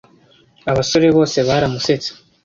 [0.71, 2.09] Abasore bose baramusetse.